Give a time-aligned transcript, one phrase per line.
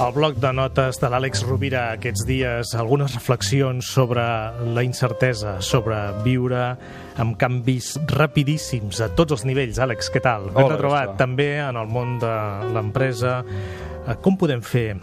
[0.00, 4.22] el bloc de notes de l'Àlex Rovira aquests dies algunes reflexions sobre
[4.72, 6.62] la incertesa, sobre viure
[7.20, 9.80] amb canvis rapidíssims a tots els nivells.
[9.82, 10.48] Àlex, què tal?
[10.56, 12.32] Ben retrobat també en el món de
[12.72, 13.42] l'empresa.
[13.44, 14.94] Eh, com podem fer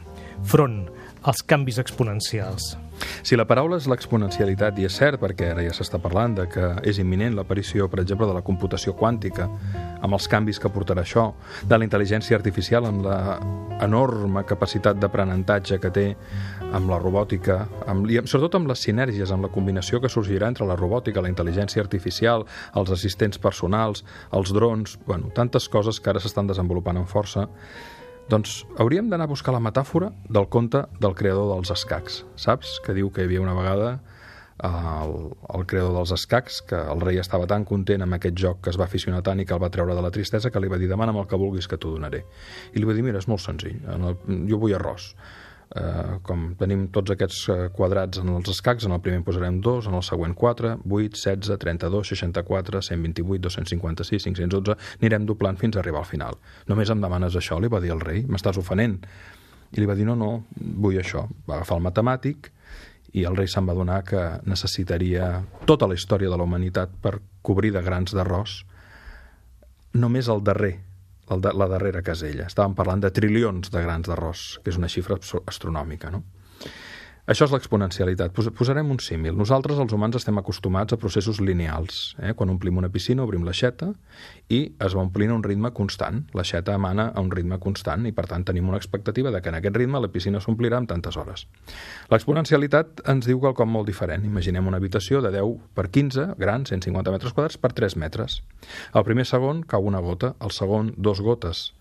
[0.50, 0.88] front
[1.28, 2.78] als canvis exponencials?
[3.22, 6.70] Si la paraula és l'exponencialitat, i és cert perquè ara ja s'està parlant de que
[6.88, 9.46] és imminent l'aparició, per exemple, de la computació quàntica,
[10.02, 11.28] amb els canvis que portarà això,
[11.68, 13.18] de la intel·ligència artificial amb la
[13.84, 16.06] enorme capacitat d'aprenentatge que té
[16.72, 17.60] amb la robòtica,
[17.92, 21.32] amb, i sobretot amb les sinergies, amb la combinació que sorgirà entre la robòtica, la
[21.32, 22.48] intel·ligència artificial,
[22.80, 27.46] els assistents personals, els drons, bueno, tantes coses que ara s'estan desenvolupant amb força,
[28.32, 32.78] doncs hauríem d'anar a buscar la metàfora del conte del creador dels escacs, saps?
[32.84, 35.16] Que diu que hi havia una vegada eh, el,
[35.56, 38.80] el creador dels escacs, que el rei estava tan content amb aquest joc que es
[38.80, 40.92] va aficionar tant i que el va treure de la tristesa que li va dir
[40.92, 42.26] demana'm el que vulguis que t'ho donaré.
[42.74, 43.80] I li va dir, mira, és molt senzill,
[44.50, 45.14] jo vull arròs
[45.76, 49.90] eh, com tenim tots aquests eh, quadrats en els escacs, en el primer posarem 2,
[49.92, 55.84] en el següent 4, 8, 16, 32, 64, 128, 256, 512, anirem doblant fins a
[55.84, 56.40] arribar al final.
[56.72, 59.00] Només em demanes això, li va dir el rei, m'estàs ofenent.
[59.76, 61.26] I li va dir, no, no, vull això.
[61.48, 62.52] Va agafar el matemàtic
[63.18, 65.30] i el rei se'n va donar que necessitaria
[65.68, 68.62] tota la història de la humanitat per cobrir de grans d'arròs
[69.98, 70.76] només el darrer
[71.30, 72.48] la darrera casella.
[72.48, 76.24] Estàvem parlant de trilions de grans d'arròs, que és una xifra astronòmica, no?
[77.28, 78.32] Això és l'exponencialitat.
[78.56, 79.34] Posarem un símil.
[79.36, 82.16] Nosaltres, els humans, estem acostumats a processos lineals.
[82.24, 82.32] Eh?
[82.40, 83.90] Quan omplim una piscina, obrim l'aixeta
[84.48, 86.22] i es va omplint a un ritme constant.
[86.40, 89.60] L'aixeta emana a un ritme constant i, per tant, tenim una expectativa de que en
[89.60, 91.44] aquest ritme la piscina s'omplirà en tantes hores.
[92.16, 94.24] L'exponencialitat ens diu quelcom molt diferent.
[94.24, 98.40] Imaginem una habitació de 10 per 15, gran, 150 metres quadrats, per 3 metres.
[98.96, 101.74] El primer segon cau una gota, el segon dos gotes,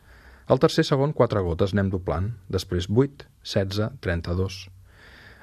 [0.50, 4.64] el tercer segon quatre gotes, anem doblant, després 8, 16, 32,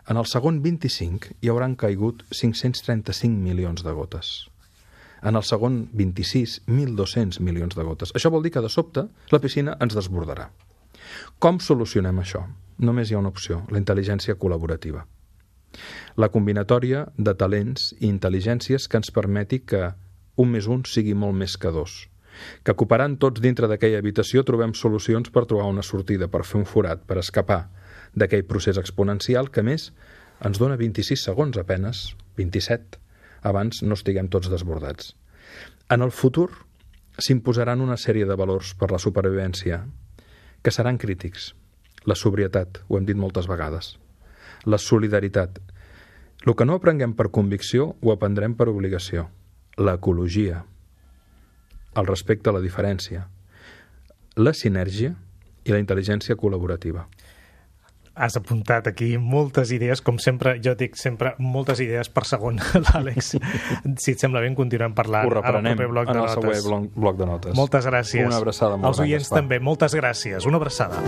[0.09, 4.31] en el segon 25 hi hauran caigut 535 milions de gotes.
[5.24, 8.12] En el segon 26, 1.200 milions de gotes.
[8.12, 10.50] Això vol dir que de sobte la piscina ens desbordarà.
[11.40, 12.44] Com solucionem això?
[12.84, 15.06] Només hi ha una opció, la intel·ligència col·laborativa.
[16.19, 19.94] La combinatòria de talents i intel·ligències que ens permeti que
[20.36, 22.09] un més un sigui molt més que dos.
[22.66, 26.68] Que cooperant tots dintre d'aquella habitació trobem solucions per trobar una sortida, per fer un
[26.68, 27.62] forat, per escapar,
[28.16, 29.90] d'aquell procés exponencial que, més,
[30.44, 33.00] ens dona 26 segons apenes, 27,
[33.44, 35.13] abans no estiguem tots desbordats.
[35.91, 36.50] En el futur
[37.19, 39.84] s'imposaran una sèrie de valors per la supervivència
[40.63, 41.51] que seran crítics.
[42.06, 43.97] La sobrietat, ho hem dit moltes vegades.
[44.66, 45.59] La solidaritat.
[46.44, 49.28] El que no aprenguem per convicció ho aprendrem per obligació.
[49.78, 50.63] L'ecologia.
[51.95, 53.28] El respecte a la diferència.
[54.35, 55.13] La sinergia
[55.63, 57.06] i la intel·ligència col·laborativa
[58.16, 63.35] has apuntat aquí moltes idees, com sempre, jo dic sempre moltes idees per segon, l'Àlex.
[63.97, 67.18] si et sembla bé, continuem parlant Ho reprenem proper bloc en de el següent bloc
[67.18, 67.56] de notes.
[67.57, 68.28] Moltes gràcies.
[68.29, 70.46] Una abraçada molt Els oients també, moltes gràcies.
[70.50, 71.01] Una abraçada.